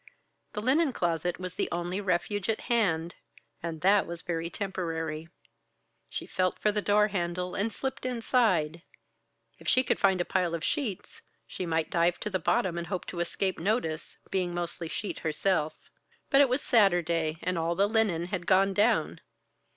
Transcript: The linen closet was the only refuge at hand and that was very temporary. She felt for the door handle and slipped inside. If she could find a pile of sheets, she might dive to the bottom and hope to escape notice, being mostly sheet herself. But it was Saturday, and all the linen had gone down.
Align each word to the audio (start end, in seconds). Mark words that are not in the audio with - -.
The 0.53 0.63
linen 0.63 0.93
closet 0.93 1.39
was 1.39 1.53
the 1.53 1.69
only 1.71 2.01
refuge 2.01 2.49
at 2.49 2.61
hand 2.61 3.13
and 3.61 3.81
that 3.81 4.07
was 4.07 4.23
very 4.23 4.49
temporary. 4.49 5.29
She 6.09 6.25
felt 6.25 6.57
for 6.57 6.71
the 6.71 6.81
door 6.81 7.09
handle 7.09 7.53
and 7.53 7.71
slipped 7.71 8.03
inside. 8.03 8.81
If 9.59 9.67
she 9.67 9.83
could 9.83 9.99
find 9.99 10.19
a 10.19 10.25
pile 10.25 10.55
of 10.55 10.63
sheets, 10.63 11.21
she 11.45 11.67
might 11.67 11.91
dive 11.91 12.19
to 12.21 12.31
the 12.31 12.39
bottom 12.39 12.79
and 12.79 12.87
hope 12.87 13.05
to 13.13 13.19
escape 13.19 13.59
notice, 13.59 14.17
being 14.31 14.55
mostly 14.55 14.87
sheet 14.87 15.19
herself. 15.19 15.75
But 16.31 16.41
it 16.41 16.49
was 16.49 16.63
Saturday, 16.63 17.37
and 17.43 17.55
all 17.55 17.75
the 17.75 17.85
linen 17.87 18.25
had 18.33 18.47
gone 18.47 18.73
down. 18.73 19.21